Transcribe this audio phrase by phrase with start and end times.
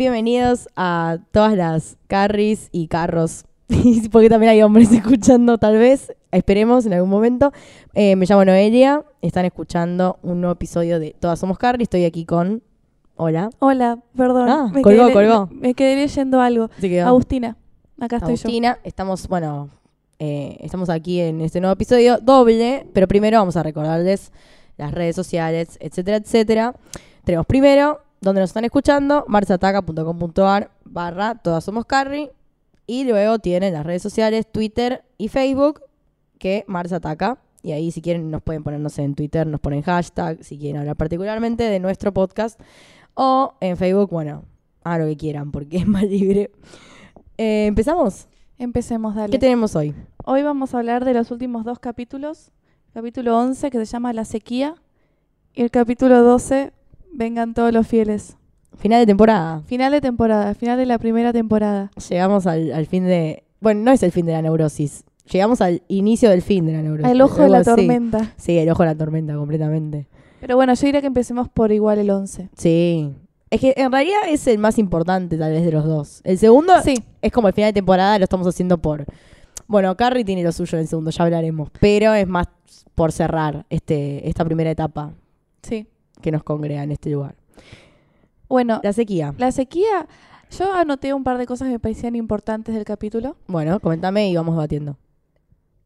[0.00, 3.44] Bienvenidos a todas las carries y carros.
[4.10, 6.10] Porque también hay hombres escuchando, tal vez.
[6.32, 7.52] Esperemos en algún momento.
[7.92, 9.04] Eh, me llamo Noelia.
[9.20, 11.82] Están escuchando un nuevo episodio de Todas Somos Carrie.
[11.82, 12.62] Estoy aquí con.
[13.16, 13.50] Hola.
[13.58, 14.48] Hola, perdón.
[14.48, 15.48] Ah, me colgó, quedé, colgó.
[15.48, 16.70] Me, me quedé leyendo algo.
[17.04, 17.58] Agustina,
[18.00, 18.78] acá estoy Agustina.
[18.84, 19.68] Estamos, bueno,
[20.18, 24.32] eh, estamos aquí en este nuevo episodio doble, pero primero vamos a recordarles
[24.78, 26.74] las redes sociales, etcétera, etcétera.
[27.22, 32.30] Tenemos primero, donde nos están escuchando, marsataca.com.ar barra Todas Somos Carrie.
[32.86, 35.82] Y luego tienen las redes sociales, Twitter y Facebook,
[36.38, 37.38] que Mars Ataca.
[37.62, 40.58] Y ahí si quieren nos pueden poner, no sé, en Twitter, nos ponen hashtag, si
[40.58, 42.60] quieren hablar particularmente de nuestro podcast.
[43.14, 44.44] O en Facebook, bueno,
[44.82, 46.50] hagan lo que quieran, porque es más libre.
[47.38, 48.26] Eh, ¿Empezamos?
[48.58, 49.30] Empecemos, dale.
[49.30, 49.94] ¿Qué tenemos hoy?
[50.24, 52.50] Hoy vamos a hablar de los últimos dos capítulos.
[52.92, 54.74] Capítulo 11, que se llama La sequía.
[55.54, 56.72] Y el capítulo 12,
[57.12, 58.36] Vengan todos los fieles.
[58.78, 59.62] Final de temporada.
[59.66, 61.90] Final de temporada, final de la primera temporada.
[62.08, 63.44] Llegamos al, al fin de...
[63.60, 65.04] Bueno, no es el fin de la neurosis.
[65.30, 67.10] Llegamos al inicio del fin de la neurosis.
[67.12, 67.70] El ojo de la así.
[67.70, 68.32] tormenta.
[68.36, 70.08] Sí, el ojo de la tormenta, completamente.
[70.40, 72.48] Pero bueno, yo diría que empecemos por igual el 11.
[72.56, 73.14] Sí.
[73.50, 76.20] Es que en realidad es el más importante, tal vez, de los dos.
[76.24, 79.04] El segundo Sí, es como el final de temporada, lo estamos haciendo por.
[79.66, 81.68] Bueno, Carrie tiene lo suyo en el segundo, ya hablaremos.
[81.80, 82.48] Pero es más
[82.94, 85.12] por cerrar este, esta primera etapa
[85.62, 85.86] sí.
[86.20, 87.34] Que nos congrega en este lugar.
[88.48, 89.34] Bueno, La sequía.
[89.38, 90.06] la sequía,
[90.58, 93.36] yo anoté un par de cosas que me parecían importantes del capítulo.
[93.46, 94.96] Bueno, coméntame y vamos debatiendo.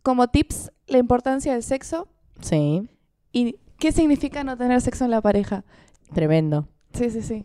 [0.02, 2.08] Como tips, la importancia del sexo
[2.40, 2.88] Sí,
[3.32, 5.64] y qué significa no tener sexo en la pareja.
[6.12, 6.68] tremendo.
[6.94, 7.44] Sí, sí, sí.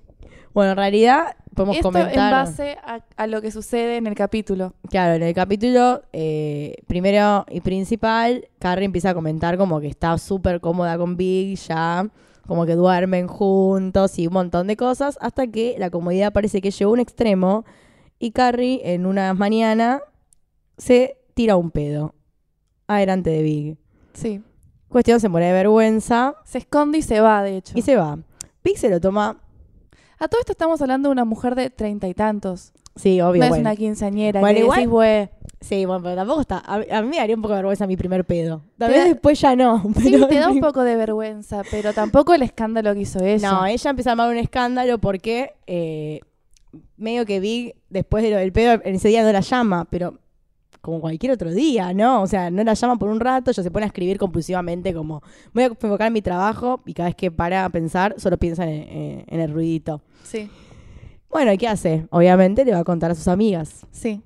[0.53, 2.13] Bueno, en realidad podemos Esto comentar.
[2.13, 4.73] en base a, a lo que sucede en el capítulo.
[4.89, 10.17] Claro, en el capítulo, eh, primero y principal, Carrie empieza a comentar como que está
[10.17, 12.07] súper cómoda con Big ya,
[12.49, 16.71] como que duermen juntos y un montón de cosas, hasta que la comodidad parece que
[16.71, 17.63] llegó a un extremo
[18.17, 20.01] y Carrie en una mañana
[20.77, 22.15] se tira un pedo
[22.87, 23.77] adelante de Big.
[24.13, 24.41] Sí.
[24.87, 27.73] Cuestión, se muere de vergüenza Se esconde y se va, de hecho.
[27.77, 28.17] y se va.
[28.63, 29.39] Big se lo toma,
[30.17, 32.73] A todo esto estamos hablando de una mujer de treinta y tantos.
[32.95, 34.39] sí, obvio, no es una quinceañera.
[34.41, 35.29] Bueno, que igual- decís.
[35.61, 36.59] Sí, bueno, pero tampoco está.
[36.65, 38.61] A, a mí me daría un poco de vergüenza mi primer pedo.
[38.77, 39.83] Tal vez después ya no.
[40.01, 43.51] Sí, te da un poco de vergüenza, pero tampoco el escándalo que hizo ella.
[43.51, 46.21] No, ella empieza a armar un escándalo porque eh,
[46.97, 50.17] medio que Big, después de lo del pedo, en ese día no la llama, pero
[50.81, 52.21] como cualquier otro día, ¿no?
[52.21, 55.21] O sea, no la llama por un rato, ella se pone a escribir compulsivamente como
[55.53, 58.63] voy a enfocar en mi trabajo y cada vez que para a pensar solo piensa
[58.63, 60.01] en, en- en el ruidito.
[60.23, 60.49] Sí,
[61.29, 62.07] Bueno, ¿y qué hace?
[62.11, 63.85] Obviamente le va a contar a sus amigas.
[63.91, 64.21] sí.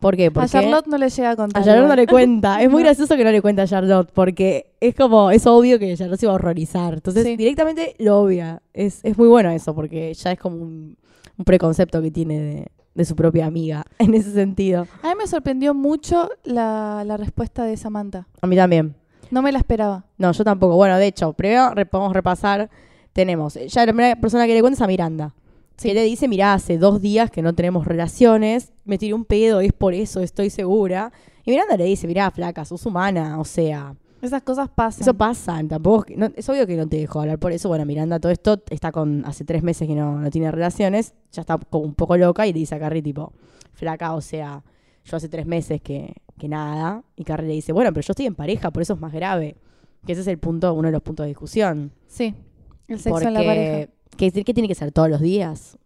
[0.00, 0.30] ¿Por qué?
[0.34, 1.62] A Charlotte no le llega a contar.
[1.62, 2.62] a Charlotte no le cuenta.
[2.62, 5.96] Es muy gracioso que no le cuenta a Charlotte porque es como, es obvio que
[5.96, 6.94] Charlotte se va a horrorizar.
[6.94, 7.36] Entonces Sí.
[7.36, 8.62] directamente lo obvia.
[8.72, 10.96] Es, es muy bueno eso porque ya es como un,
[11.38, 14.86] un preconcepto que tiene de, de su propia amiga en ese sentido.
[15.02, 18.26] A mí me sorprendió mucho la, la respuesta de Samantha.
[18.40, 18.94] A mí también.
[19.30, 20.04] No me la esperaba.
[20.18, 20.76] No, yo tampoco.
[20.76, 22.68] Bueno, de hecho, primero podemos repasar.
[23.12, 25.34] Tenemos, ya la primera persona que le cuenta es a Miranda.
[25.76, 25.88] Sí.
[25.88, 29.60] Que le dice, mirá, hace dos días que no tenemos relaciones, me tiré un pedo,
[29.60, 31.12] es por eso, estoy segura.
[31.44, 35.02] Y Miranda le dice, mirá, flaca, sos humana, o sea, Esas cosas pasan.
[35.02, 37.68] Eso pasa, tampoco no- es obvio que no te dejo hablar por eso.
[37.68, 41.42] Bueno, Miranda todo esto está con hace tres meses que no, no tiene relaciones, ya
[41.42, 43.32] está como un poco loca y le dice a Carrie tipo,
[43.74, 44.62] flaca, o sea,
[45.04, 47.02] yo hace tres meses que, que nada.
[47.16, 49.56] Y Carrie le dice, bueno, pero yo estoy en pareja, por eso es más grave.
[50.06, 51.92] Que ese es el punto, uno de los puntos de discusión.
[52.06, 52.34] Sí.
[52.88, 53.92] El sexo Porque, en la pareja.
[54.16, 55.78] ¿Qué, qué tiene que ser todos los días?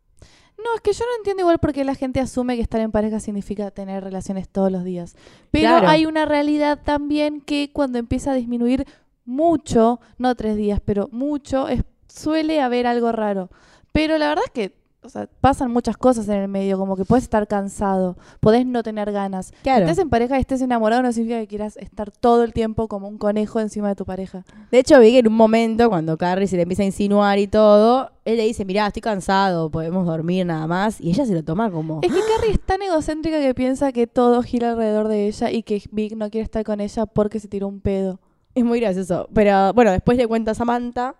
[0.58, 2.90] No, es que yo no entiendo igual por qué la gente asume que estar en
[2.90, 5.14] pareja significa tener relaciones todos los días.
[5.50, 5.88] Pero Claro.
[5.88, 8.84] hay una realidad también que cuando empieza a disminuir
[9.24, 13.50] mucho, no tres días, pero mucho, es, suele haber algo raro.
[13.92, 17.04] Pero la verdad es que o sea, pasan muchas cosas en el medio, como que
[17.04, 19.52] puedes estar cansado, podés no tener ganas.
[19.62, 19.84] Claro.
[19.84, 23.08] Estés en pareja y estés enamorado no significa que quieras estar todo el tiempo como
[23.08, 24.44] un conejo encima de tu pareja.
[24.70, 27.46] De hecho, vi que en un momento, cuando Carrie se le empieza a insinuar y
[27.46, 31.00] todo, él le dice, mirá, estoy cansado, podemos dormir nada más.
[31.00, 32.00] Y ella se lo toma como...
[32.02, 35.62] Es que Carrie es tan egocéntrica que piensa que todo gira alrededor de ella y
[35.62, 38.20] que Vic no quiere estar con ella porque se tiró un pedo.
[38.54, 39.28] Es muy gracioso.
[39.32, 41.14] Pero bueno, después le cuenta a Samantha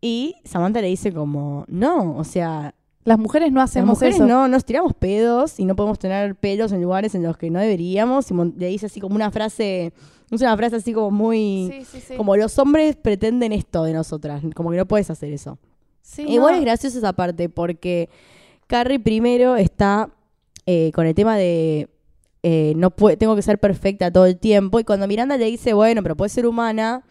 [0.00, 2.74] y Samantha le dice como, no, o sea,
[3.04, 4.26] Las mujeres no las hacemos mujeres eso.
[4.26, 7.58] no nos tiramos pedos y no podemos tener pelos en lugares en los que no
[7.58, 8.30] deberíamos.
[8.30, 9.92] Y le dice así como una frase,
[10.30, 11.70] es una frase así como muy...
[11.72, 12.16] Sí, sí, sí.
[12.16, 15.58] Como los hombres pretenden esto de nosotras, como que no puedes hacer eso.
[16.02, 16.58] Sí, Igual no.
[16.58, 18.08] es gracioso esa parte porque
[18.66, 20.10] Carrie primero está
[20.66, 21.88] eh, con el tema de
[22.42, 26.02] eh, no tengo que ser perfecta todo el tiempo y cuando Miranda le dice, bueno,
[26.02, 27.04] pero puede ser humana,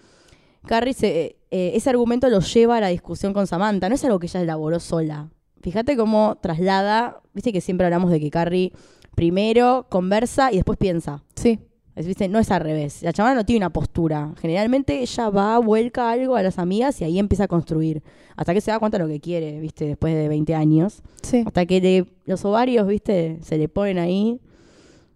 [0.65, 3.89] Carrie se, eh, ese argumento lo lleva a la discusión con Samantha.
[3.89, 5.29] No es algo que ella elaboró sola.
[5.61, 8.71] fíjate cómo traslada, viste que siempre hablamos de que Carrie
[9.15, 11.23] primero conversa y después piensa.
[11.35, 11.59] Sí.
[11.95, 12.29] Es, ¿viste?
[12.29, 13.03] No es al revés.
[13.03, 14.33] La chavana no tiene una postura.
[14.39, 18.01] Generalmente ella va, vuelca algo a las amigas y ahí empieza a construir.
[18.37, 19.85] Hasta que se da cuenta de lo que quiere, ¿viste?
[19.85, 21.01] Después de 20 años.
[21.23, 21.43] Sí.
[21.45, 23.39] Hasta que le- los ovarios, ¿viste?
[23.41, 24.39] Se le ponen ahí.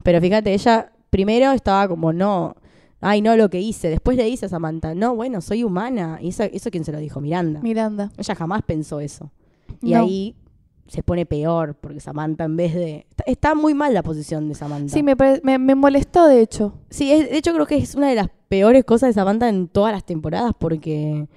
[0.04, 2.56] Pero fíjate, ella primero estaba como, no,
[3.04, 3.90] ay, no lo que hice.
[3.90, 6.20] Después le dice a Samantha, no, bueno, soy humana.
[6.22, 7.22] ¿Y eso, eso quién se lo dijo?
[7.22, 7.62] Miranda.
[7.62, 8.12] Miranda.
[8.18, 9.32] Ella jamás pensó eso.
[9.82, 10.02] Y No.
[10.04, 10.36] ahí
[10.88, 13.06] se pone peor, porque Samantha en vez de...
[13.10, 14.94] Está, está muy mal la posición de Samantha.
[14.94, 16.74] Sí, me, pare- me, me molestó, de hecho.
[16.90, 19.68] Sí, es- de hecho creo que es una de las peores cosas de Samantha en
[19.68, 21.28] todas las temporadas, porque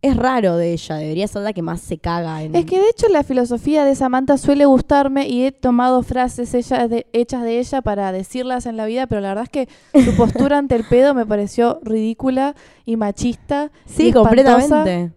[0.00, 2.42] es raro de ella, debería ser la que más se caga.
[2.42, 2.54] En...
[2.54, 6.86] Es que de hecho la filosofía de Samantha suele gustarme y he tomado frases ella
[6.86, 9.68] de- hechas de ella para decirlas en la vida, pero la verdad es que
[10.04, 12.54] su postura ante el pedo me pareció ridícula
[12.84, 13.72] y machista.
[13.86, 15.12] Sí, y completamente.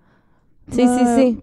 [0.72, 1.42] Sí, sí, sí.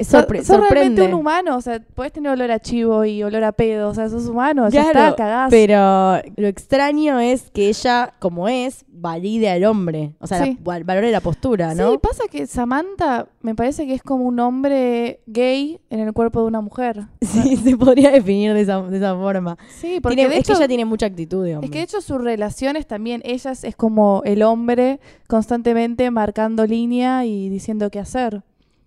[0.00, 1.02] Sos sorpre- sos realmente sorprende.
[1.04, 4.08] un humano, o sea, podés tener olor a chivo y olor a pedo, o sea,
[4.08, 5.50] sos humano, ya Claro, está, cagás.
[5.50, 10.14] Pero lo extraño es que ella, como es, valide al hombre.
[10.20, 10.58] O sea, la- Sí.
[10.62, 11.92] val- valore la postura, ¿no?
[11.92, 16.40] Sí, pasa que Samantha me parece que es como un hombre gay en el cuerpo
[16.40, 17.04] de una mujer.
[17.22, 19.56] Sí, se podría definir de esa, de esa forma.
[19.80, 21.66] Sí, porque Tiene- de es hecho, que ella tiene mucha actitud hombre.
[21.66, 24.98] es que de hecho sus relaciones también, ellas es como el hombre
[25.28, 28.42] constantemente marcando línea y diciendo qué hacer.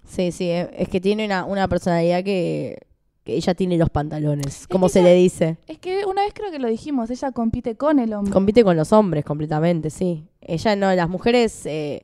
[0.07, 2.80] Sí, sí, es que tiene una, una personalidad que,
[3.24, 5.57] que ella tiene los pantalones, como que se ella- le dice.
[5.68, 8.31] Es que una vez creo que lo dijimos, ella compite con el hombre.
[8.31, 10.25] Compite con los hombres completamente, sí.
[10.42, 12.04] Ella no, las mujeres eh,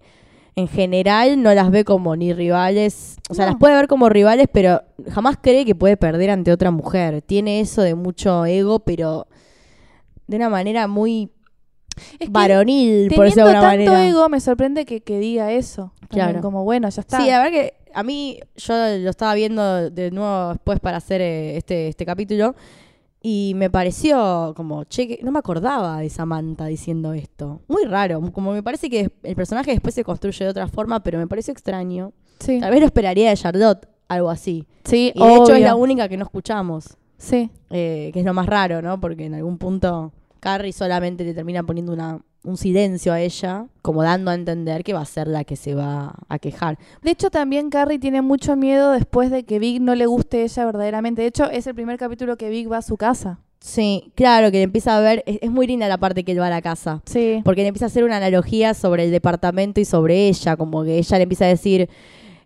[0.56, 3.52] en general no las ve como ni rivales, o sea, No.
[3.54, 7.22] las puede ver como rivales, pero jamás cree que puede perder ante otra mujer.
[7.22, 9.28] Tiene eso de mucho ego, pero
[10.28, 11.32] de una manera muy
[12.14, 14.10] Es que varonil, por Teniendo decirlo de alguna tanto manera.
[14.10, 15.92] ego, me sorprende que, que diga eso.
[16.00, 16.42] También Claro.
[16.42, 17.20] Como, bueno, ya está.
[17.22, 21.22] Sí, la verdad que a mí, yo lo estaba viendo de nuevo después para hacer
[21.22, 22.56] eh, este, este capítulo
[23.22, 27.62] y me pareció como, che, que no me acordaba de Samantha diciendo esto.
[27.68, 31.20] Muy raro, como me parece que el personaje después se construye de otra forma, pero
[31.20, 32.12] me pareció extraño.
[32.40, 32.60] sí.
[32.60, 34.66] Tal vez lo esperaría de Charlotte, algo así.
[34.84, 37.50] Sí, Y de hecho es la única que no escuchamos, Sí.
[37.70, 39.00] eh, que es lo más raro, ¿no?
[39.00, 40.12] Porque en algún punto
[40.44, 44.92] Carrie solamente le termina poniendo una, un silencio a ella, como dando a entender que
[44.92, 46.78] va a ser la que se va a quejar.
[47.02, 50.66] De hecho, también Carrie tiene mucho miedo después de que Big no le guste ella
[50.66, 51.22] verdaderamente.
[51.22, 53.40] De hecho, es el primer capítulo que Big va a su casa.
[53.62, 56.42] Sí, claro, que le empieza a ver, es, es muy linda la parte que él
[56.42, 57.40] va a la casa, Sí.
[57.46, 60.98] porque le empieza a hacer una analogía sobre el departamento y sobre ella, como que
[60.98, 61.88] ella le empieza a decir,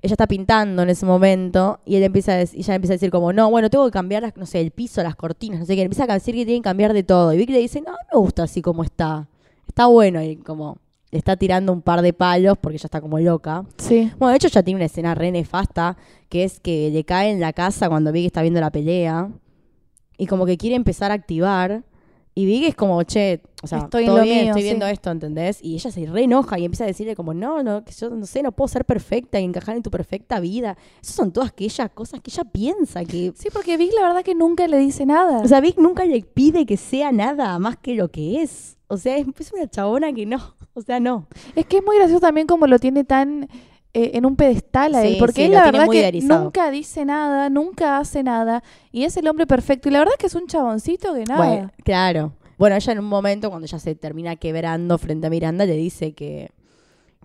[0.02, 3.34] ella está pintando en ese momento, y él empieza a ella empieza a decir como,
[3.34, 5.82] no, bueno, tengo que cambiar, las- no sé, el piso, las cortinas, no sé qué,
[5.82, 8.20] empieza a decir que tienen que cambiar de todo, y Vic le dice, no, me
[8.20, 9.28] gusta así como está,
[9.68, 10.78] está bueno, y como
[11.10, 13.64] le está tirando un par de palos porque ella está como loca.
[13.78, 14.12] Sí.
[14.20, 15.96] Bueno, de hecho ya tiene una escena re nefasta,
[16.28, 19.30] que es que le cae en la casa cuando Big está viendo la pelea
[20.18, 21.84] y como que quiere empezar a activar
[22.38, 24.68] y Big es como, che, o sea, Estoy en todo lo bien, mío, estoy sí.
[24.68, 25.58] viendo esto, ¿entendés?
[25.64, 28.28] Y ella se re enoja y empieza a decirle como, no, no, que yo no
[28.28, 30.78] sé, no puedo ser perfecta y encajar en tu perfecta vida.
[31.02, 33.34] Esas son todas que ella, cosas que ella piensa, que...
[33.36, 35.40] Sí, porque Big la verdad que nunca le dice nada.
[35.40, 38.78] O sea, Vic nunca le pide que sea nada más que lo que es.
[38.86, 41.26] O sea, es, es una chabona que no, o sea, no.
[41.56, 43.50] es que es muy gracioso también como lo tiene tan
[43.98, 45.14] eh, en un pedestal a él.
[45.14, 46.44] Sí, Porque sí, él la verdad que idealizado.
[46.44, 48.64] nunca dice nada, nunca hace nada.
[48.92, 49.90] Y es el hombre perfecto.
[49.90, 51.46] Y la verdad que es un chaboncito que nada.
[51.46, 52.34] Bueno, claro.
[52.58, 56.14] Bueno, ella en un momento, cuando ella se termina quebrando frente a Miranda, le dice
[56.14, 56.50] que,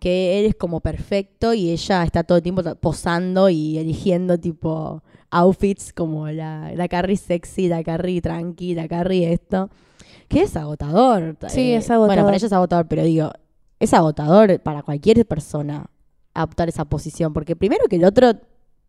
[0.00, 5.02] que él es como perfecto y ella está todo el tiempo posando y eligiendo tipo
[5.30, 9.70] outfits como la, la Carrie sexy, la Carrie tranqui, la Carrie esto.
[10.28, 11.36] Que es agotador.
[11.48, 12.08] Sí, Eh, es agotador.
[12.08, 13.30] Bueno, para ella es agotador, pero digo,
[13.80, 15.86] es agotador para cualquier persona
[16.34, 17.32] adoptar esa posición.
[17.32, 18.32] Porque primero que el otro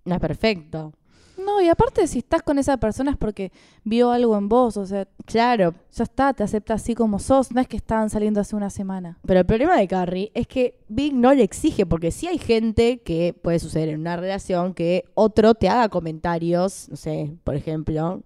[0.05, 0.93] no es perfecto.
[1.37, 3.51] No, y aparte si estás con esa persona es porque
[3.83, 4.77] vio algo en vos.
[4.77, 7.51] O sea, Claro, ya está, te acepta así como sos.
[7.51, 9.17] No es que estaban saliendo hace una semana.
[9.25, 12.99] Pero el problema de Carrie es que Big no le exige, porque sí hay gente
[12.99, 18.21] que puede suceder en una relación que otro te haga comentarios, no sé, por ejemplo,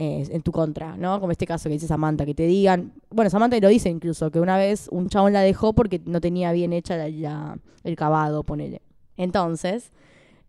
[0.00, 1.20] eh, en tu contra, ¿no?
[1.20, 4.40] Como este caso que dice Samantha, que te digan, bueno, Samantha lo dice incluso, que
[4.40, 8.42] una vez un chabón la dejó porque no tenía bien hecha la- la- el cavado,
[8.42, 8.80] ponele.
[9.16, 9.92] Entonces,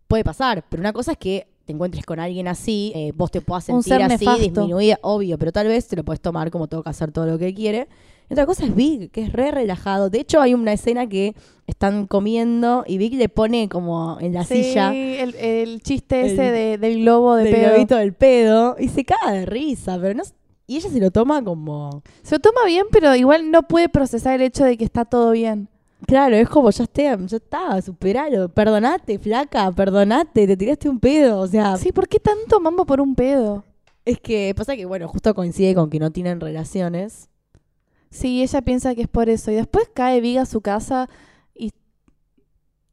[0.08, 3.40] puede pasar, pero una cosa es que te encuentres con alguien así, eh, vos te
[3.40, 4.42] puedas sentir así, nefasto.
[4.42, 7.38] disminuida, obvio, pero tal vez te lo puedes tomar como tengo que hacer todo lo
[7.38, 7.88] que quiere.
[8.32, 10.08] Y otra cosa es Big, que es re relajado.
[10.08, 11.34] De hecho, hay una escena que
[11.66, 16.26] están comiendo y Big le pone como en la Sí, silla el, el chiste El-
[16.28, 17.68] ese de- del globo de del pedo.
[17.72, 20.22] globito del pedo y se caga de risa, pero no
[20.66, 24.36] y ella se lo toma como Se lo toma bien, pero igual no puede procesar
[24.36, 25.68] el hecho de que está todo bien.
[26.06, 28.48] Claro, es como, ya está, ya está, superalo.
[28.48, 31.38] Perdonate, flaca, perdonate, te tiraste un pedo.
[31.40, 33.62] O sea, Sí, ¿por qué tanto mambo por un pedo?
[34.06, 37.28] es que pasa que, bueno, justo coincide con que no tienen relaciones.
[38.12, 39.50] Sí, ella piensa que es por eso.
[39.50, 41.08] Y después cae Vig a su casa
[41.54, 41.72] y,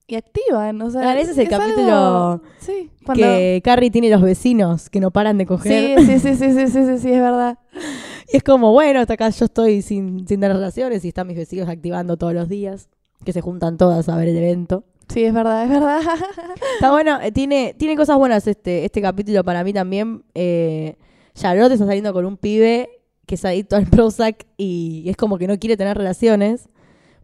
[0.08, 0.82] y activan.
[0.82, 4.90] O sea, Claro, ese es el algo- capítulo Sí, cuando- Que Carrie tiene los vecinos
[4.90, 6.00] que no paran de coger.
[6.00, 7.60] Sí, sí, sí, sí, sí, sí, sí, sí, es verdad.
[8.32, 11.36] Y es como, bueno, hasta acá yo estoy sin, sin tener relaciones y están mis
[11.36, 12.88] vecinos activando todos los días,
[13.26, 14.84] que se juntan todas a ver el evento.
[15.12, 16.00] Sí, es verdad, es verdad.
[16.76, 20.24] Está bueno, eh, tiene, tiene cosas buenas este, este capítulo para mí también.
[20.36, 20.96] Eh,
[21.34, 22.99] Charlotte está saliendo con un pibe
[23.30, 26.68] que es adicto al Prozac y es como que no quiere tener relaciones.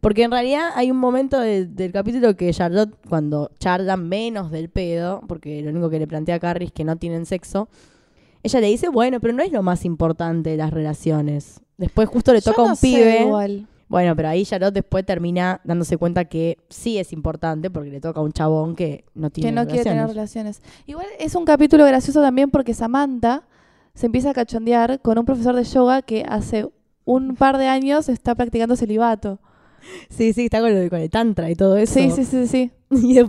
[0.01, 4.69] Porque en realidad hay un momento de- del capítulo que Charlotte, cuando charlan menos del
[4.69, 7.67] pedo, porque lo único que le plantea a Carrie es que no tienen sexo,
[8.43, 11.59] ella le dice, bueno, pero no es lo más importante de las relaciones.
[11.77, 13.21] Después justo le toca no un pibe.
[13.23, 13.67] igual.
[13.87, 18.19] Bueno, pero ahí Charlotte después termina dándose cuenta que sí es importante porque le toca
[18.19, 20.61] a un chabón que no tiene que no quiere tener relaciones.
[20.85, 23.43] Igual es un capítulo gracioso también porque Samantha
[23.95, 26.67] se empieza a cachondear con un profesor de yoga que hace
[27.05, 29.39] un par de años está practicando celibato.
[30.09, 31.93] Sí, sí, está con, lo de- con el tantra y todo eso.
[31.95, 32.71] Sí, sí, sí, sí.
[32.91, 33.27] Y es-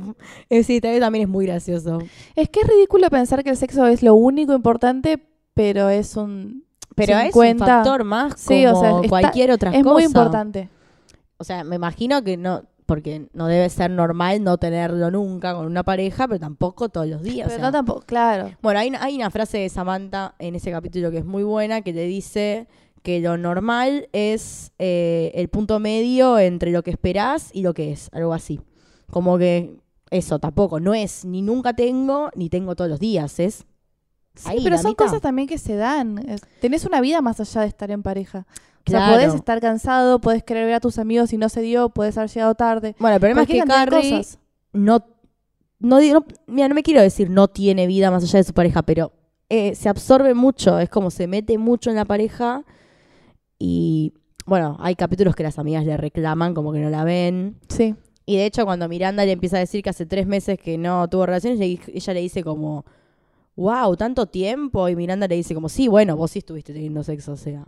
[0.50, 1.98] eh, sí, también, es muy gracioso.
[2.34, 5.18] Es que es ridículo pensar que el sexo es lo único importante,
[5.54, 7.64] pero es un Pero es 50.
[7.64, 9.92] un factor más Sí, como o sea, está- cualquier otra es cosa.
[9.94, 10.68] muy importante.
[11.38, 15.66] O sea, me imagino que no, porque no debe ser normal no tenerlo nunca con
[15.66, 17.46] una pareja, pero tampoco todos los días.
[17.48, 17.66] Pero o sea.
[17.66, 18.50] no tampoco, claro.
[18.62, 21.82] Bueno, hay, una- hay una frase de Samantha en ese capítulo que es muy buena,
[21.82, 22.68] que le dice
[23.02, 27.92] que lo normal es eh, el punto medio entre lo que esperás y lo que
[27.92, 28.60] es, algo así.
[29.10, 29.76] Como que
[30.10, 33.64] eso tampoco, no es ni nunca tengo, ni tengo todos los días, es
[34.38, 35.06] Sí, Ahí, pero son mitad.
[35.06, 36.22] cosas también que se dan.
[36.60, 38.46] Tenés una vida más allá de estar en pareja.
[38.86, 39.14] O sea, Claro.
[39.14, 42.30] podés estar cansado, podés querer ver a tus amigos y no se dio, podés haber
[42.30, 42.94] llegado tarde.
[42.98, 44.38] Bueno, el problema es que Carrie cosas.
[44.72, 45.04] no,
[45.80, 45.98] no,
[46.46, 49.12] mira, no me quiero decir no tiene vida más allá de su pareja, pero
[49.48, 52.64] eh, se absorbe mucho, es como se mete mucho en la pareja
[53.58, 54.12] y
[54.46, 57.58] bueno, hay capítulos que las amigas le reclaman como que no la ven.
[57.68, 57.94] Sí.
[58.24, 61.08] Y de hecho cuando Miranda le empieza a decir que hace tres meses que no
[61.08, 62.84] tuvo relaciones, ella le dice como,
[63.56, 64.88] wow, tanto tiempo.
[64.88, 67.64] Y Miranda le dice como, sí, bueno, vos sí estuviste teniendo sexo, o sea,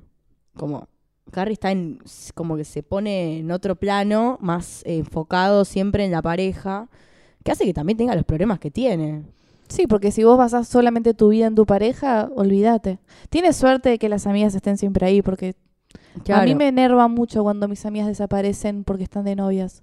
[0.56, 0.87] como...
[1.30, 1.99] Carrie está en,
[2.35, 6.88] como que se pone en otro plano, más enfocado siempre en la pareja,
[7.44, 9.25] que hace que también tenga los problemas que tiene.
[9.68, 12.99] Sí, porque si vos basás solamente tu vida en tu pareja, olvídate.
[13.28, 15.54] Tienes suerte de que las amigas estén siempre ahí, porque
[16.32, 19.82] a mí me enerva mucho cuando mis amigas desaparecen porque están de novias.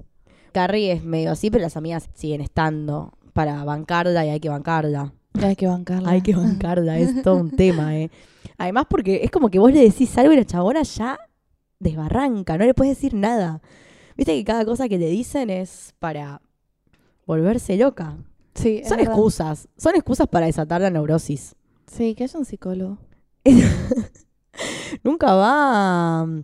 [0.52, 5.14] Carrie es medio así, pero las amigas siguen estando para bancarla y hay que bancarla.
[5.42, 6.10] Hay que bancarla.
[6.10, 8.10] Hay que bancarla, es todo un tema, ¿eh?
[8.58, 11.20] Además, porque es como que vos le decís algo y la chabona ya
[11.80, 13.62] desbarranca, no le puedes decir nada.
[14.18, 16.42] Viste que cada cosa que le dicen es para
[17.26, 18.18] volverse loca.
[18.54, 19.14] Sí, Son verdad.
[19.14, 21.56] excusas, son excusas para desatar la neurosis.
[21.88, 22.98] Sí, que haya un psicólogo.
[25.04, 26.42] Nunca va mm,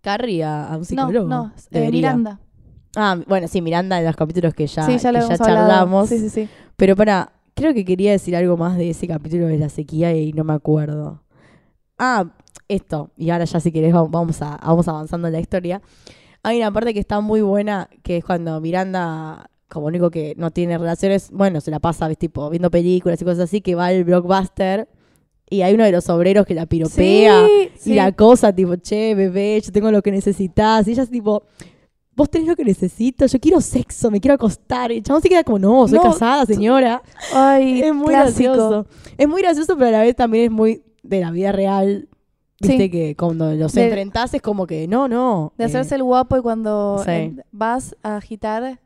[0.00, 1.28] Carrie a, a un psicólogo.
[1.28, 1.90] No, no, eh.
[1.90, 2.40] Miranda.
[2.96, 6.08] Ah, bueno, sí, Miranda de los capítulos que ya, sí, ya que ya charlamos.
[6.08, 6.48] Sí, sí, sí.
[6.76, 10.32] Pero para, creo que quería decir algo más de ese capítulo de la sequía y
[10.32, 11.23] no me acuerdo.
[11.98, 12.24] Ah,
[12.68, 13.10] esto.
[13.16, 15.80] Y ahora ya si querés va- vamos, a, vamos avanzando en la historia.
[16.42, 20.50] Hay una parte que está muy buena, que es cuando Miranda, como único que no
[20.50, 22.18] tiene relaciones, bueno, se la pasa, ¿ves?
[22.18, 24.88] tipo, viendo películas y cosas así, que va al blockbuster
[25.48, 27.92] y hay uno de los obreros que la piropea Sí, sí.
[27.92, 30.86] y la cosa, tipo, che, bebé, yo tengo lo que necesitas.
[30.88, 31.44] Y ella es tipo,
[32.16, 34.90] vos tenés lo que necesito, yo quiero sexo, me quiero acostar.
[34.92, 37.02] Y el chabón se queda como, no, soy No, casada, señora.
[37.32, 38.52] Ay, Es muy clásico.
[38.52, 38.86] gracioso.
[39.16, 42.08] Es muy gracioso, pero a la vez también es muy de la vida real.
[42.60, 42.90] Viste Sí.
[42.90, 45.52] que cuando los De- enfrentás es como que, no, no.
[45.58, 47.10] De eh, hacerse el guapo y cuando Sí.
[47.10, 48.80] eh, vas a agitar,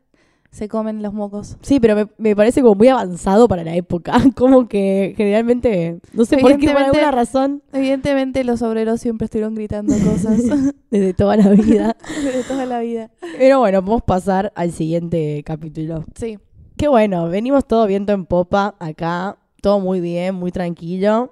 [0.51, 1.57] se comen los mocos.
[1.61, 4.13] Sí, pero me, me parece como muy avanzado para la época.
[4.35, 9.53] Como que generalmente, no sé por qué, por alguna razón, Evidentemente los obreros siempre estuvieron
[9.53, 10.39] gritando cosas
[10.89, 11.95] desde toda la vida.
[12.23, 13.11] de toda la vida.
[13.37, 16.03] Pero bueno, podemos pasar al siguiente capítulo.
[16.15, 16.39] Sí.
[16.75, 21.31] Qué bueno, venimos todo viento en popa acá, todo muy bien, muy tranquilo,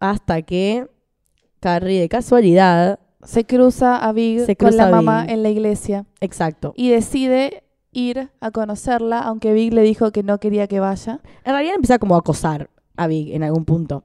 [0.00, 0.86] hasta que
[1.60, 6.72] Carrie de casualidad, Se cruza a Big Se con la mamá en la iglesia exacto.
[6.76, 11.20] y decide ir a conocerla, aunque Big le dijo que no quería que vaya.
[11.44, 14.04] En realidad empieza como a acosar a Big en algún punto.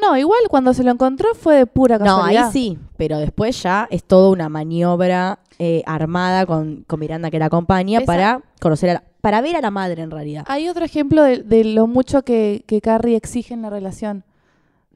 [0.00, 2.46] No, igual cuando se lo encontró fue de pura No, casualidad.
[2.46, 7.38] ahí sí, pero después ya es toda una maniobra eh, armada con, con Miranda que
[7.38, 10.44] la acompaña Esa- para conocer a la- para ver a la madre en realidad.
[10.48, 14.24] Hay otro ejemplo de, de lo mucho que, que Carrie exige en la relación.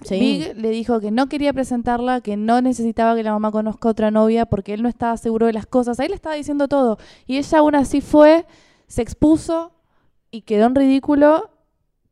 [0.02, 0.18] Sí.
[0.18, 4.10] Big le dijo que no quería presentarla, que no necesitaba que la mamá conozca otra
[4.10, 5.98] novia porque él no estaba seguro de las cosas.
[6.00, 6.98] Ahí le estaba diciendo todo.
[7.26, 8.46] Y ella aún así fue,
[8.86, 9.72] se expuso
[10.30, 11.50] y quedó en ridículo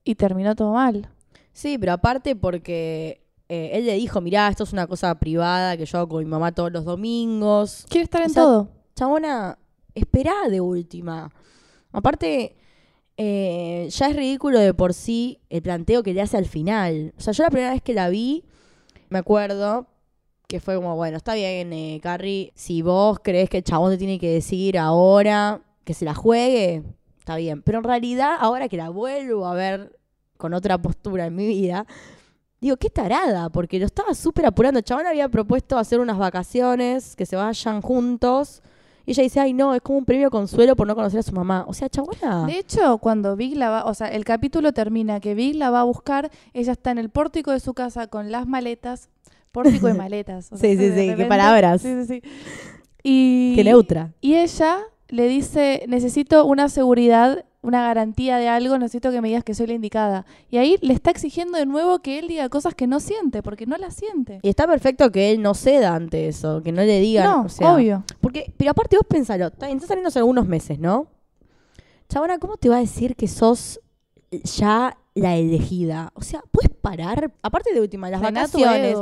[0.03, 1.11] y terminó todo mal.
[1.53, 5.87] Sí, pero aparte porque eh, él le dijo, mirá, esto es una cosa privada que
[5.87, 7.87] yo hago con mi mamá todos los domingos.
[7.89, 8.69] Quiere estar O en sea, todo.
[8.97, 9.59] Chabona,
[9.95, 11.31] esperá de última.
[11.93, 12.57] Aparte,
[13.17, 17.15] eh, ya es ridículo de por sí el planteo que le hace al final.
[17.17, 18.45] O sea, yo la primera vez que la vi,
[19.09, 19.87] me acuerdo
[20.49, 23.99] que fue como, bueno, está bien, eh, Carrie, si vos crees que el chabón te
[23.99, 26.83] tiene que decir ahora que se la juegue,
[27.19, 27.63] está bien.
[27.63, 29.99] Pero en realidad, ahora que la vuelvo a ver
[30.37, 31.87] con otra postura en mi vida,
[32.61, 34.79] digo, qué tarada, porque lo estaba súper apurando.
[34.79, 38.63] El chabón había propuesto hacer unas vacaciones, que se vayan juntos.
[39.07, 41.33] Y ella dice, ay, no, es como un premio consuelo por no conocer a su
[41.33, 41.65] mamá.
[41.69, 42.47] O sea, chabona.
[42.47, 45.81] De hecho, cuando Big la va, o sea, el capítulo termina que Big la va
[45.81, 49.11] a buscar, ella está en el pórtico de su casa con las maletas,
[49.53, 50.51] pórtico de maletas.
[50.53, 51.83] o sea, Sí, sí, sí, qué palabras.
[51.83, 52.29] Sí, sí, sí.
[53.03, 54.13] Y, Qué neutra.
[54.23, 59.43] y ella le dice, necesito una seguridad, una garantía de algo, necesito que me digas
[59.43, 60.27] que soy la indicada.
[60.51, 63.67] Y ahí le está exigiendo de nuevo que él diga cosas que no siente, porque
[63.67, 64.39] no las siente.
[64.43, 67.25] Y está perfecto que él no ceda ante eso, que no le digan.
[67.25, 68.05] no, o sea, obvio.
[68.21, 71.09] Porque, pero aparte vos pensalo, está bien, estás saliendo hace algunos meses, ¿no?
[72.09, 73.81] Chabona, ¿cómo te va a decir que sos
[74.31, 76.13] ya la elegida?
[76.15, 77.33] O sea, ¿puedes parar?
[77.43, 78.99] Aparte de última, las vacaciones.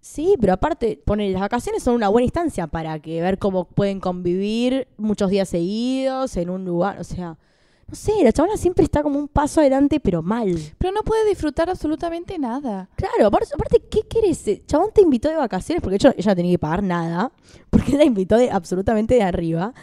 [0.00, 4.00] Sí, pero aparte, poner las vacaciones son una buena instancia para que ver cómo pueden
[4.00, 6.98] convivir muchos días seguidos en un lugar.
[7.00, 7.38] O sea,
[7.86, 10.56] no sé, la chabona siempre está como un paso adelante, pero mal.
[10.78, 12.88] Pero no puede disfrutar absolutamente nada.
[12.96, 14.46] Claro, aparte, aparte, ¿qué querés?
[14.48, 17.32] El Chabón te invitó de vacaciones porque ella, ella no tenía que pagar nada,
[17.70, 19.74] porque él la invitó de absolutamente de arriba.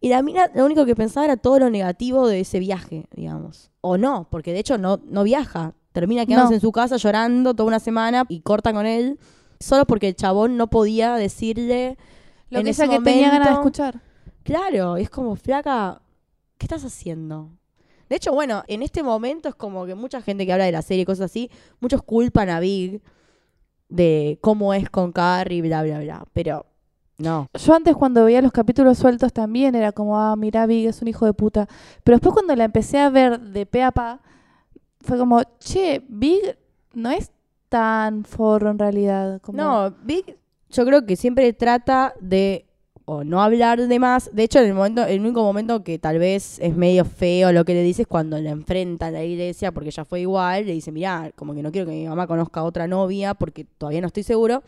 [0.00, 3.70] Y la mina lo único que pensaba era todo lo negativo de ese viaje, digamos.
[3.80, 5.72] O no, porque de hecho no, no viaja.
[5.92, 6.56] Termina quedándose No.
[6.56, 9.18] en su casa llorando toda una semana y corta con él,
[9.60, 11.96] solo porque el chabón no podía decirle
[12.50, 14.00] Lo en que ese ella que tenía ganas de escuchar.
[14.42, 16.02] Claro, es como, flaca,
[16.64, 17.50] ¿qué estás haciendo?
[18.08, 20.80] De hecho, bueno, en este momento es como que mucha gente que habla de la
[20.80, 23.02] serie y cosas así, muchos culpan a Big
[23.90, 26.24] de cómo es con Carrie, bla, bla, bla.
[26.32, 26.64] Pero
[27.18, 27.48] no.
[27.52, 31.08] Yo antes cuando veía los capítulos sueltos también era como, ah, mira, Big es un
[31.08, 31.68] hijo de puta.
[32.02, 34.22] Pero después cuando la empecé a ver de pe a pa,
[35.02, 36.56] fue como, che, Big
[36.94, 37.30] no es
[37.68, 39.38] tan forro en realidad.
[39.42, 40.38] Como, No, Big
[40.70, 42.64] yo creo que siempre trata de
[43.06, 44.30] o no hablar de más.
[44.32, 47.64] De hecho, en el momento, el único momento que tal vez es medio feo lo
[47.64, 50.72] que le dice es cuando la enfrenta a la iglesia, porque ella fue igual, le
[50.72, 54.00] dice, mirá, como que no quiero que mi mamá conozca a otra novia porque todavía
[54.00, 54.62] no estoy seguro.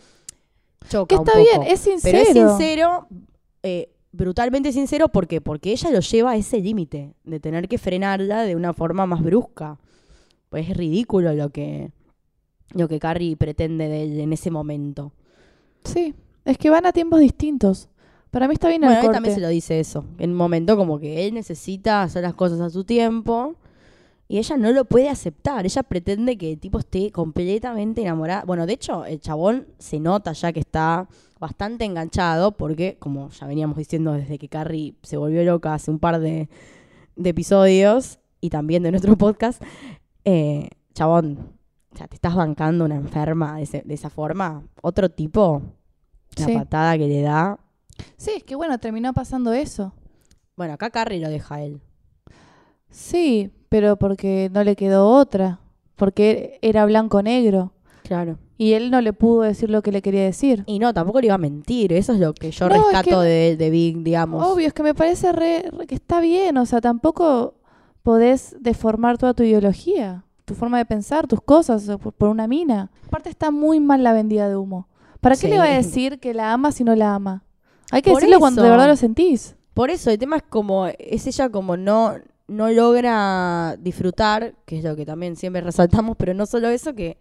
[0.89, 1.61] Choca que un está poco.
[1.61, 2.19] bien, es sincero.
[2.19, 3.09] Pero es sincero,
[3.63, 5.41] eh, brutalmente sincero, ¿por qué?
[5.41, 9.23] Porque ella lo lleva a ese límite de tener que frenarla de una forma más
[9.23, 9.79] brusca.
[10.51, 11.91] Pues es ridículo lo que,
[12.75, 15.13] lo que Carrie pretende de él en ese momento.
[15.85, 17.89] Sí, es que van a tiempos distintos.
[18.37, 20.05] Para mí está bien Bueno, también se lo dice eso.
[20.19, 23.55] En un momento como que él necesita hacer las cosas a su tiempo
[24.29, 25.65] y ella no lo puede aceptar.
[25.65, 28.45] Ella pretende que el tipo esté completamente enamorado.
[28.47, 31.09] Bueno, de hecho, el chabón se nota ya que está
[31.41, 35.99] bastante enganchado porque, como ya veníamos diciendo desde que Carrie se volvió loca hace un
[35.99, 36.51] par de,
[37.17, 39.63] de episodios y también de nuestro podcast,
[40.27, 41.39] eh, chabón,
[41.95, 44.63] o sea, te estás bancando una enferma de, ese- de esa forma.
[44.83, 45.63] Otro tipo,
[46.37, 46.53] la Sí.
[46.53, 47.59] patada que le da.
[48.17, 49.93] Sí, es que bueno, terminó pasando eso.
[50.57, 51.81] Bueno, acá Carrie lo deja a él.
[52.91, 55.61] Sí, pero porque no le quedó otra.
[55.97, 57.73] Porque era blanco-negro.
[58.03, 58.39] Claro.
[58.59, 60.63] Y él no le pudo decir lo que le quería decir.
[60.67, 61.93] Y no, tampoco le iba a mentir.
[61.93, 64.47] Eso es lo que yo No, es rescato que- de, de Big, digamos.
[64.47, 66.57] Obvio, es que me parece re- re- que está bien.
[66.59, 67.55] O sea, tampoco
[68.03, 72.91] podés deformar toda tu ideología, tu forma de pensar, tus cosas por, por una mina.
[73.07, 74.89] Aparte está muy mal la vendida de humo.
[75.21, 75.49] ¿Para qué Sí.
[75.49, 77.43] le va a decir que la ama si no la ama?
[77.91, 79.57] Hay que Por decirlo cuando de verdad lo sentís.
[79.75, 82.15] Por eso, el tema es como, es ella como no,
[82.49, 87.19] no logra disfrutar, que es lo que también siempre resaltamos, pero no solo eso, que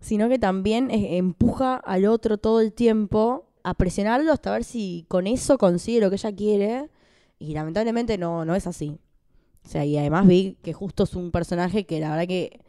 [0.00, 5.26] sino que también empuja al otro todo el tiempo a presionarlo hasta ver si con
[5.26, 6.90] eso consigue lo que ella quiere.
[7.38, 8.98] Y lamentablemente no, no es así.
[9.64, 12.60] O sea, y además vi que justo es un personaje que la verdad que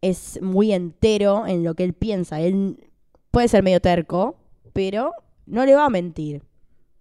[0.00, 2.40] es muy entero en lo que él piensa.
[2.40, 2.88] Él
[3.30, 4.36] puede ser medio terco,
[4.72, 5.12] pero
[5.44, 6.42] no le va a mentir.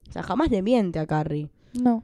[0.09, 1.49] O sea, jamás le miente a Carrie.
[1.73, 2.03] No.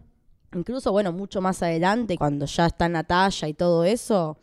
[0.53, 4.37] Incluso, bueno, mucho más adelante, cuando ya está Natalia y todo eso,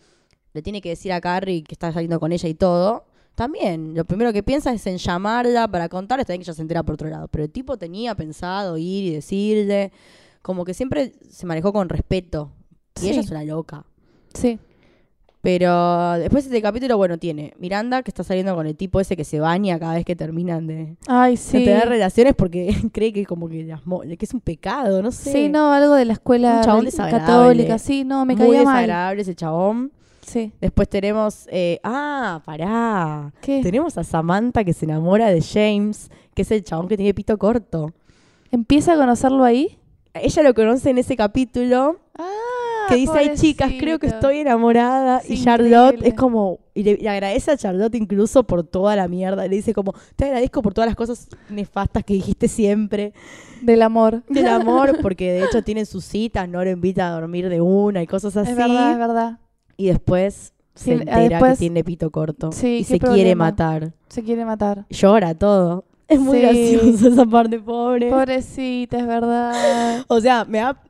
[0.53, 3.05] le tiene que decir a Carrie que está saliendo con ella y todo.
[3.37, 6.62] También, lo primero que piensa es en llamarla para contarle, está bien que ella se
[6.62, 7.29] entera por otro lado.
[7.29, 9.92] Pero el tipo tenía pensado ir y decirle,
[10.42, 12.51] como que siempre se manejó con respeto.
[12.96, 13.11] Y Sí.
[13.11, 13.85] ella es una loca.
[14.35, 14.59] Sí.
[15.42, 19.16] Pero después de este capítulo, bueno, tiene Miranda que está saliendo con el tipo ese
[19.16, 21.64] que se baña cada vez que terminan de, Ay, de sí.
[21.64, 23.81] tener relaciones porque cree que como que, las
[24.18, 25.33] que es un pecado, no sé.
[25.33, 27.79] Sí, no, algo de la escuela católica.
[27.79, 28.74] Sí, no, me Muy caía mal.
[28.76, 29.92] desagradable ese chabón.
[30.20, 30.53] Sí.
[30.61, 33.33] Después tenemos, eh, ah, pará.
[33.40, 33.62] ¿Qué?
[33.62, 37.38] Tenemos a Samantha que se enamora de James, que es el chabón que tiene pito
[37.38, 37.92] corto.
[38.53, 39.79] ¿Empieza a conocerlo ahí?
[40.12, 42.29] Ella lo conoce en ese capítulo Ah,
[42.90, 45.20] que dice, ay chicas, creo que estoy enamorada.
[45.20, 46.09] Sí, y Charlotte increíble.
[46.09, 49.46] es como, y le, le agradece a Charlotte incluso por toda la mierda.
[49.46, 53.12] Le dice como, te agradezco por todas las cosas nefastas que dijiste siempre
[53.62, 54.22] Del amor.
[54.29, 58.03] del amor, porque de hecho tienen sus citas, no lo invita a dormir de una
[58.03, 58.50] y cosas así.
[58.50, 59.38] Es verdad, es verdad.
[59.76, 63.92] Y después se Sí, entera después- que tiene pito corto Sí, y se quiere matar.
[64.09, 64.87] Se quiere matar.
[64.90, 65.85] Llora todo.
[66.09, 66.42] Es muy Sí.
[66.42, 68.11] gracioso esa parte, pobre.
[68.11, 70.05] Pobrecita, es verdad.
[70.09, 70.81] O sea, me da...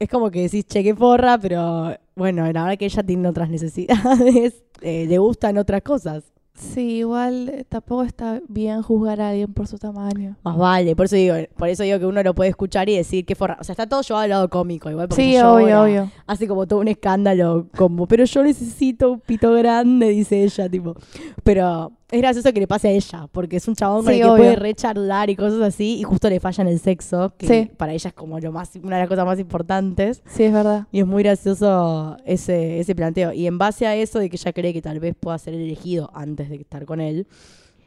[0.00, 3.50] Es como que decís, che, qué porra, pero bueno, la verdad que ella tiene otras
[3.50, 6.24] necesidades, eh, le gustan otras cosas.
[6.54, 10.36] Sí, igual eh, tampoco está bien juzgar a alguien por su tamaño.
[10.42, 13.26] Más vale, por eso digo, por eso digo que uno lo puede escuchar y decir
[13.26, 13.58] qué forra.
[13.60, 16.10] O sea, está todo llevado al lado cómico, igual porque Sí, obvio, obvio.
[16.26, 20.96] Hace como todo un escándalo, como, pero yo necesito un pito grande, dice ella, tipo.
[21.44, 24.26] Pero es gracioso que le pase a ella, porque es un chabón con Sí, el
[24.26, 24.36] que obvio.
[24.44, 27.70] puede recharlar y cosas así, y justo le falla en el sexo, que Sí.
[27.76, 30.22] para ella es como lo más, una de las cosas más importantes.
[30.26, 30.86] Sí, es verdad.
[30.92, 33.32] Y es muy gracioso ese, ese planteo.
[33.32, 36.10] Y en base a eso de que ella cree que tal vez pueda ser elegido
[36.14, 37.26] antes de estar con él,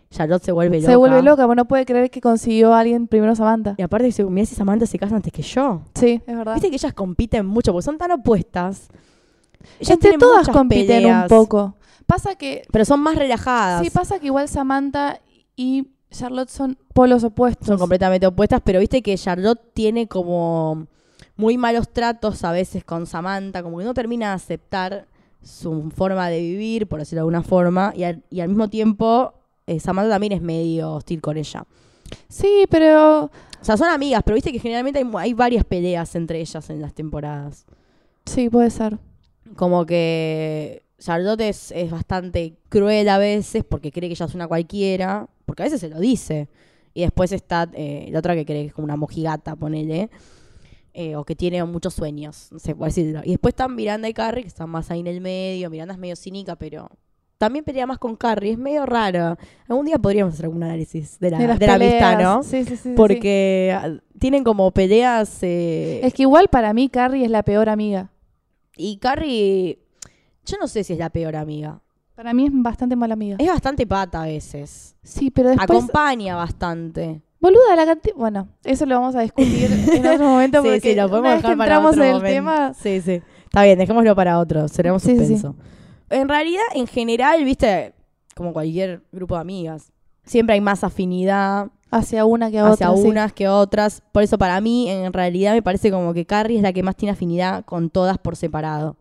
[0.10, 0.92] Charlotte se vuelve loca.
[0.92, 3.74] Se vuelve loca, pero no puede creer que consiguió a alguien primero Samantha.
[3.78, 5.82] Y aparte dice, mira si Samantha se casa antes que yo.
[5.96, 6.54] Sí, es verdad.
[6.54, 8.90] Viste que ellas compiten mucho, porque son tan opuestas.
[9.80, 11.76] Ellas Entre todas compiten peleas, un poco.
[12.14, 13.82] Pasa que Pero son más relajadas.
[13.84, 15.20] Sí, pasa que igual Samantha
[15.56, 17.68] y Charlotte son polos opuestos.
[17.68, 20.86] son completamente opuestas, pero viste que Charlotte tiene como
[21.38, 25.08] muy malos tratos a veces con Samantha, como que no termina de aceptar
[25.42, 29.34] su forma de vivir, por decirlo de alguna forma, y al, y al mismo tiempo
[29.66, 31.66] eh, Samantha también es medio hostil con ella.
[32.30, 33.32] Sí, pero O
[33.66, 37.66] sea, son amigas, pero viste que generalmente hay varias peleas entre ellas en las temporadas.
[38.26, 39.00] sí, puede ser.
[39.56, 44.48] Como que Charlotte es, es bastante cruel a veces porque cree que ella es una
[44.48, 46.48] cualquiera, porque a veces se lo dice.
[46.94, 50.10] Y después está eh, la otra que cree que es como una mojigata, ponele,
[50.94, 53.22] eh, o que tiene muchos sueños, no sé, por decirlo.
[53.26, 55.70] Y después están Miranda y Carrie, que están más ahí en el medio.
[55.70, 56.90] Miranda es medio cínica, pero
[57.38, 59.36] también pelea más con Carrie, es medio raro.
[59.68, 62.22] Algún día podríamos hacer algún análisis de la, De la amistad.
[62.22, 62.44] ¿no?
[62.44, 62.94] Sí, sí, sí, sí.
[62.96, 65.40] Porque ah, tienen como peleas...
[65.42, 68.12] eh, Es que igual para mí Carrie es la peor amiga.
[68.78, 69.80] Y Carrie,
[70.46, 71.82] yo no sé si es la peor amiga.
[72.16, 73.38] Para mí es bastante mala amiga.
[73.40, 74.96] Es bastante pata a veces.
[75.02, 75.70] Sí, pero después...
[75.70, 77.22] Acompaña bastante.
[77.40, 78.16] Boluda, la cantidad...
[78.16, 81.58] Bueno, eso lo vamos a discutir en otro momento Sí, porque sí, lo podemos dejar
[81.58, 82.34] para entramos otro en el momento.
[82.36, 82.74] tema...
[82.76, 83.22] Sí, sí.
[83.46, 84.68] Está bien, dejémoslo para otro.
[84.68, 85.34] Seremos Sí, sí, sí.
[85.38, 85.56] suspenso.
[86.10, 87.94] En realidad, en general, viste,
[88.36, 89.92] como cualquier grupo de amigas,
[90.24, 93.08] siempre hay más afinidad Hacia una que a hacia sí.
[93.08, 94.02] unas que otras.
[94.12, 96.96] Por eso, para mí, en realidad, me parece como que Carrie es la que más
[96.96, 98.98] tiene afinidad con todas por separado.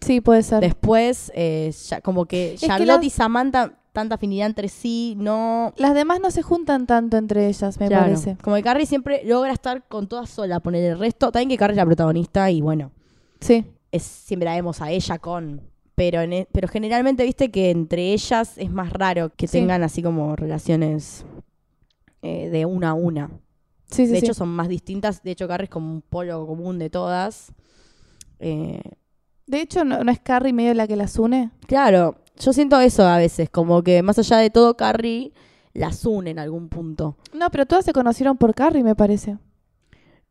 [0.00, 0.60] Sí, puede ser.
[0.60, 5.72] Después, eh, ya- como que Charlotte las- y Samantha, tanta afinidad entre sí, no.
[5.76, 8.04] Las demás no se juntan tanto entre ellas, me Claro.
[8.04, 8.36] parece.
[8.42, 11.32] Como que Carrie siempre logra estar con todas sola, poner el resto.
[11.32, 12.92] También que Carrie es la protagonista y bueno,
[13.40, 13.64] Sí.
[13.90, 15.62] es, siempre la vemos a ella con.
[15.96, 19.58] Pero, en e- pero generalmente viste que entre ellas es más raro que Sí.
[19.58, 21.24] tengan así como relaciones
[22.22, 23.30] eh, de una a una.
[23.90, 25.22] Sí, sí, de hecho, son más distintas.
[25.22, 27.52] De hecho, Carrie es como un polo común de todas.
[28.40, 28.80] Eh,
[29.48, 31.50] De hecho, ¿no, no es Carrie medio la que las une?
[31.66, 35.32] claro, yo siento eso a veces, como que más allá de todo, Carrie
[35.72, 37.16] las une en algún punto.
[37.32, 39.38] No, pero todas se conocieron por Carrie, me parece.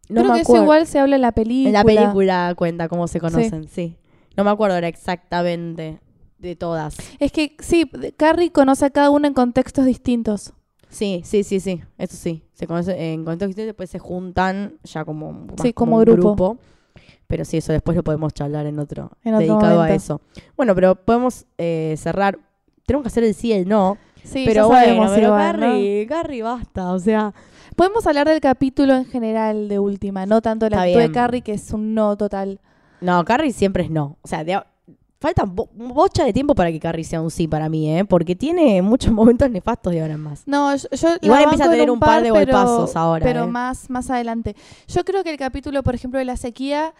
[0.10, 1.67] No Creo me que eso igual se habla en la película.
[1.67, 3.97] En la película cuenta cómo se conocen, sí.
[4.38, 5.99] No me acuerdo ahora exactamente
[6.38, 6.95] de todas.
[7.19, 10.53] Es que sí, Carrie conoce a cada una en contextos distintos.
[10.89, 11.82] Sí, sí, sí, sí.
[11.97, 12.43] Eso sí.
[12.53, 16.58] Se conocen en contextos distintos, después se juntan ya como, Sí, como grupo.
[17.27, 20.21] Pero sí, eso después lo podemos charlar en otro, En otro dedicado a eso.
[20.55, 22.39] Bueno, pero podemos eh, cerrar.
[22.85, 23.97] Tenemos que hacer el sí y el no.
[24.23, 25.65] Sí, pero bueno, sabemos pero igual, ¿no?
[25.67, 26.91] Carrie, Carrie, basta.
[26.93, 27.33] O sea,
[27.75, 31.11] Podemos hablar del capítulo en general de última, no tanto el acto de.
[31.11, 32.59] Carrie, que es un no total.
[33.01, 34.17] no, Carrie siempre es no.
[34.23, 34.59] O sea, de-
[35.19, 38.03] falta bo- bocha de tiempo para que Carrie sea un sí para mí, ¿eh?
[38.05, 40.43] Porque tiene muchos momentos nefastos de ahora en más.
[40.47, 40.87] No, yo,
[41.21, 43.47] Igual empieza a tener un par de golpazos ahora, Pero eh.
[43.47, 44.55] más, más adelante.
[44.87, 46.93] Yo creo que el capítulo, por ejemplo, de la sequía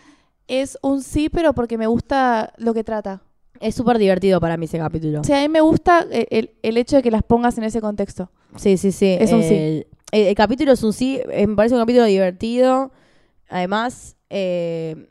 [0.48, 3.22] es un sí, pero porque me gusta lo que trata.
[3.60, 5.22] Es súper divertido para mí ese capítulo.
[5.22, 7.64] O sea, a mí me gusta el, el- el hecho de que las pongas en
[7.64, 8.30] ese contexto.
[8.56, 9.18] Sí, sí, sí.
[9.20, 9.86] Es un sí.
[10.12, 11.20] el, capítulo es un sí.
[11.32, 12.92] eh, Me parece un capítulo divertido.
[13.50, 15.10] Además, eh,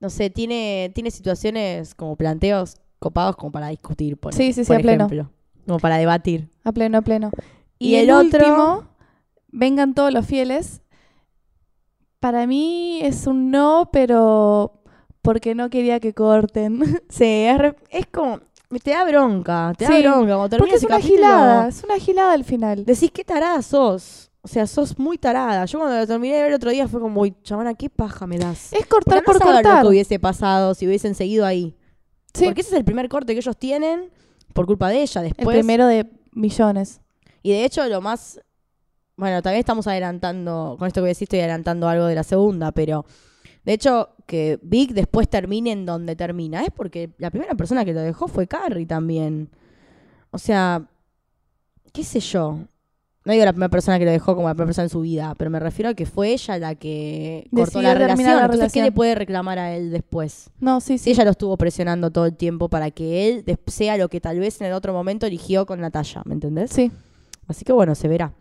[0.00, 4.68] no sé, tiene, tiene situaciones como planteos copados como para discutir, por, Sí, sí, sí,
[4.68, 5.06] por a pleno.
[5.06, 5.30] ejemplo.
[5.66, 6.48] Como para debatir.
[6.62, 7.30] A pleno, a pleno.
[7.78, 8.84] Y el, otro- último,
[9.48, 10.80] vengan todos los fieles.
[12.24, 14.80] Para mí es un no, pero
[15.20, 16.80] porque no quería que corten.
[17.10, 18.40] Sí, es, re- es como.
[18.82, 20.34] Te da bronca, te da Sí, bronca.
[20.36, 22.84] Cuando termina porque es ese una capítulo, gilada, es una gilada al final.
[22.86, 24.30] Decís, qué tarada sos.
[24.40, 25.66] O sea, sos muy tarada.
[25.66, 28.26] Yo cuando lo terminé de ver el otro día fue como, uy, chavana, qué paja
[28.26, 28.72] me das.
[28.72, 29.82] Es cortar Porque por ver lo cortar.
[29.82, 31.76] que hubiese pasado si hubiesen seguido ahí.
[32.32, 34.10] Sí, Porque ese es el primer corte que ellos tienen
[34.54, 35.20] por culpa de ella.
[35.20, 37.00] el Después, primero de millones.
[37.42, 38.40] Y de hecho, lo más.
[39.16, 40.76] Bueno, también estamos adelantando.
[40.78, 43.04] Con esto que voy a decir, estoy adelantando algo de la segunda, pero.
[43.64, 46.62] De hecho, que Vic después termine en donde termina.
[46.62, 49.50] Es porque la primera persona que lo dejó fue Carrie también.
[50.30, 50.82] O sea.
[51.92, 52.58] ¿Qué sé yo?
[53.24, 55.34] No digo la primera persona que lo dejó como la primera persona en su vida,
[55.38, 58.36] pero me refiero a que fue ella la que cortó la relación.
[58.36, 60.50] la Entonces, ¿qué le puede reclamar a él después?
[60.60, 61.10] No, sí, Si sí.
[61.12, 64.60] ella lo estuvo presionando todo el tiempo para que él sea lo que tal vez
[64.60, 66.70] en el otro momento eligió con Natalia, ¿me entendés?
[66.70, 66.92] Sí.
[67.48, 68.34] Así que bueno, se verá.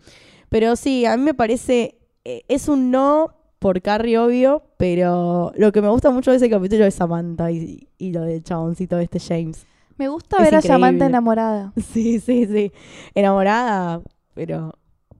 [0.54, 5.72] Pero sí, a mí me parece, eh, es un no por Carrie, obvio, pero lo
[5.72, 9.06] que me gusta mucho de ese capítulo es Samantha y, y lo del chaboncito de
[9.06, 9.66] este James.
[9.98, 10.68] Me gusta Es ver a increíble.
[10.68, 11.74] Samantha enamorada.
[11.94, 12.72] Sí, sí, sí.
[13.16, 14.04] Enamorada,
[14.36, 14.74] pero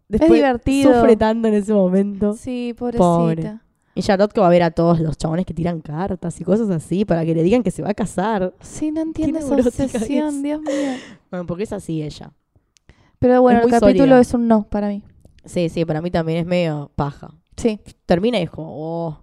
[0.08, 0.94] después divertido.
[0.94, 2.34] sufre tanto en ese momento.
[2.34, 3.04] Sí, pobrecita.
[3.04, 3.60] Pobre.
[3.96, 6.70] Y Charlotte que va a ver a todos los chabones que tiran cartas y cosas
[6.70, 8.54] así para que le digan que se va a casar.
[8.62, 10.44] Sí, no entiendo esa obsesión, es.
[10.44, 10.62] Dios mío.
[11.32, 12.32] Bueno, porque es así ella.
[13.18, 14.20] Pero bueno, Es el capítulo sólida.
[14.20, 15.04] es un no para mí.
[15.46, 17.32] Sí, sí, para mí también es medio paja.
[17.58, 17.80] Sí.
[18.06, 19.20] termina y es como, oh,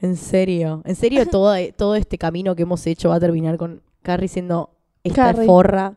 [0.00, 3.82] en serio, en serio todo, todo este camino que hemos hecho va a terminar con
[4.02, 4.70] Carrie siendo
[5.04, 5.46] esta Carrie.
[5.46, 5.94] forra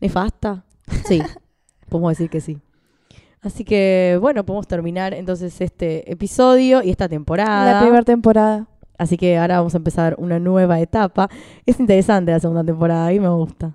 [0.00, 0.64] nefasta.
[1.06, 1.20] Sí,
[1.90, 2.58] podemos decir que sí.
[3.42, 7.80] Así que bueno, podemos terminar entonces este episodio y esta La temporada.
[7.80, 8.66] primera temporada.
[8.96, 11.28] Así que ahora vamos a empezar una nueva etapa.
[11.66, 13.72] Es interesante la segunda temporada, a mí me gusta.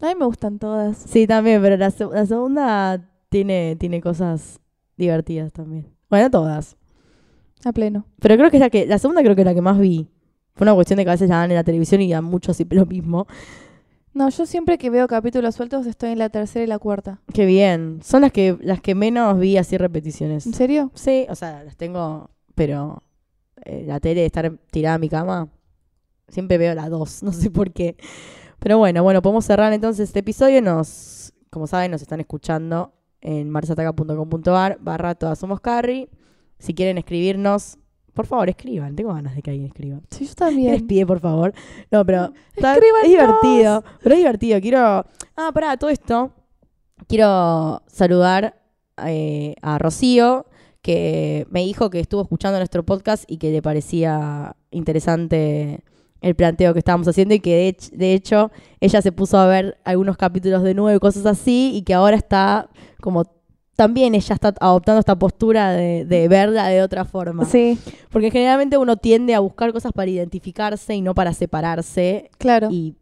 [0.00, 0.96] A mí me gustan todas.
[0.96, 4.60] Sí, también, pero la, la segunda tiene, tiene cosas
[4.96, 5.86] divertidas también.
[6.08, 6.76] Bueno, todas.
[7.64, 8.06] A pleno.
[8.20, 10.08] Pero creo que es la que, la segunda creo que es la que más vi.
[10.54, 12.56] Fue una cuestión de que a veces la dan en la televisión y a muchos
[12.58, 13.26] siempre lo mismo.
[14.14, 17.20] No, yo siempre que veo capítulos sueltos estoy en la tercera y la cuarta.
[17.32, 18.00] Qué bien.
[18.02, 20.44] Son las que, las que menos vi así repeticiones.
[20.46, 20.90] ¿En serio?
[20.94, 23.02] Sí, o sea, las tengo, pero
[23.64, 25.48] eh, la tele de estar tirada en mi cama,
[26.28, 27.96] siempre veo la dos, no sé por qué.
[28.58, 30.60] Pero bueno, bueno, podemos cerrar entonces este episodio.
[30.60, 36.08] Nos, como saben, nos están escuchando en marsataca.com.ar barra todas somos Carrie.
[36.58, 37.78] Si quieren escribirnos,
[38.12, 38.94] por favor, escriban.
[38.94, 40.00] Tengo ganas de que alguien escriba.
[40.10, 40.86] Sí, yo ¿Qué les también.
[40.86, 41.54] pide, por favor?
[41.90, 43.82] No, pero está- es divertido.
[44.02, 44.60] Pero es divertido.
[44.60, 44.78] Quiero.
[45.36, 46.30] Ah, pará, todo esto.
[47.08, 48.60] Quiero saludar
[49.06, 50.46] eh, a Rocío,
[50.82, 55.82] que me dijo que estuvo escuchando nuestro podcast y que le parecía interesante
[56.22, 57.54] el planteo que estábamos haciendo y que
[57.90, 61.72] de, de hecho ella se puso a ver algunos capítulos de nuevo y cosas así
[61.74, 62.68] y que ahora está
[63.00, 63.24] como
[63.74, 67.44] también ella está adoptando esta postura de, de verla de otra forma.
[67.46, 67.78] Sí,
[68.10, 72.68] Porque generalmente uno tiende a buscar cosas para identificarse y no para separarse claro.
[72.70, 72.94] y,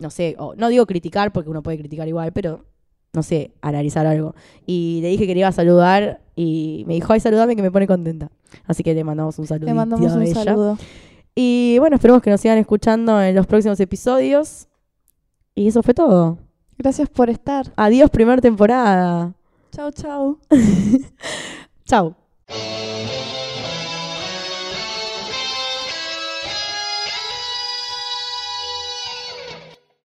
[0.00, 2.64] no sé, o- no digo criticar porque uno puede criticar igual, pero,
[3.14, 4.34] no sé, analizar algo.
[4.66, 7.70] Y le dije que le iba a saludar y me dijo, ay, saludame que me
[7.70, 8.28] pone contenta.
[8.66, 10.34] Así que le mandamos un saludo Le mandamos a un ella.
[10.44, 10.78] saludo.
[11.40, 14.66] Y bueno, esperemos que nos sigan escuchando en los próximos episodios.
[15.54, 16.36] Y eso fue todo.
[16.76, 17.72] Gracias por estar.
[17.76, 19.34] Adiós, primera temporada.
[19.70, 20.40] Chau, chau.
[21.84, 22.16] Chau.